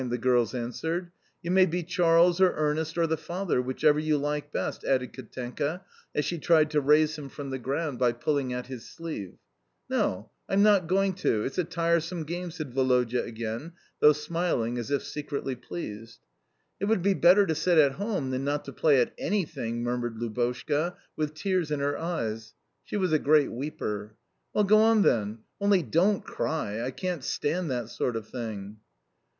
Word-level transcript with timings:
the 0.09 0.17
girls 0.17 0.55
answered. 0.55 1.11
"You 1.43 1.51
may 1.51 1.67
be 1.67 1.83
Charles 1.83 2.41
or 2.41 2.55
Ernest 2.55 2.97
or 2.97 3.05
the 3.05 3.17
father, 3.19 3.61
whichever 3.61 3.99
you 3.99 4.17
like 4.17 4.51
best," 4.51 4.83
added 4.83 5.13
Katenka 5.13 5.85
as 6.15 6.25
she 6.25 6.39
tried 6.39 6.71
to 6.71 6.81
raise 6.81 7.19
him 7.19 7.29
from 7.29 7.51
the 7.51 7.59
ground 7.59 7.99
by 7.99 8.13
pulling 8.13 8.51
at 8.51 8.65
his 8.65 8.89
sleeve. 8.89 9.35
"No, 9.91 10.31
I'm 10.49 10.63
not 10.63 10.87
going 10.87 11.13
to; 11.17 11.43
it's 11.43 11.59
a 11.59 11.63
tiresome 11.63 12.23
game," 12.23 12.49
said 12.49 12.73
Woloda 12.73 13.23
again, 13.23 13.73
though 13.99 14.11
smiling 14.11 14.79
as 14.79 14.89
if 14.89 15.03
secretly 15.03 15.55
pleased. 15.55 16.17
"It 16.79 16.85
would 16.85 17.03
be 17.03 17.13
better 17.13 17.45
to 17.45 17.53
sit 17.53 17.77
at 17.77 17.91
home 17.91 18.31
than 18.31 18.43
not 18.43 18.65
to 18.65 18.73
play 18.73 18.99
at 19.01 19.13
ANYTHING," 19.19 19.83
murmured 19.83 20.17
Lubotshka, 20.17 20.95
with 21.15 21.35
tears 21.35 21.69
in 21.69 21.79
her 21.79 21.95
eyes. 21.95 22.55
She 22.83 22.97
was 22.97 23.13
a 23.13 23.19
great 23.19 23.51
weeper. 23.51 24.15
"Well, 24.51 24.63
go 24.63 24.79
on, 24.79 25.03
then. 25.03 25.43
Only, 25.59 25.83
DON'T 25.83 26.23
cry; 26.23 26.81
I 26.81 26.89
can't 26.89 27.23
stand 27.23 27.69
that 27.69 27.89
sort 27.89 28.15
of 28.15 28.27
thing." 28.27 28.77